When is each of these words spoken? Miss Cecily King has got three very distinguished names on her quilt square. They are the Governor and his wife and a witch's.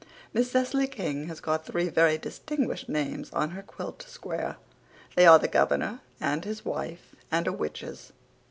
Miss 0.33 0.49
Cecily 0.49 0.87
King 0.87 1.27
has 1.27 1.39
got 1.39 1.63
three 1.63 1.87
very 1.87 2.17
distinguished 2.17 2.89
names 2.89 3.29
on 3.33 3.51
her 3.51 3.61
quilt 3.61 4.01
square. 4.07 4.55
They 5.15 5.27
are 5.27 5.37
the 5.37 5.47
Governor 5.47 5.99
and 6.19 6.43
his 6.43 6.65
wife 6.65 7.13
and 7.31 7.45
a 7.45 7.53
witch's. 7.53 8.11